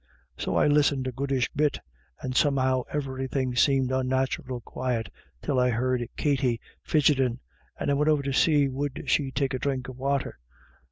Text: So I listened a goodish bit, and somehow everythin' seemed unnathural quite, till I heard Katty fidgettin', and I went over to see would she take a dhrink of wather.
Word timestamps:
So 0.35 0.55
I 0.55 0.65
listened 0.65 1.05
a 1.05 1.11
goodish 1.11 1.51
bit, 1.55 1.79
and 2.21 2.35
somehow 2.35 2.81
everythin' 2.91 3.55
seemed 3.55 3.91
unnathural 3.91 4.59
quite, 4.61 5.09
till 5.43 5.59
I 5.59 5.69
heard 5.69 6.09
Katty 6.17 6.59
fidgettin', 6.81 7.37
and 7.79 7.91
I 7.91 7.93
went 7.93 8.09
over 8.09 8.23
to 8.23 8.33
see 8.33 8.67
would 8.67 9.03
she 9.05 9.29
take 9.29 9.53
a 9.53 9.59
dhrink 9.59 9.89
of 9.89 9.97
wather. 9.99 10.39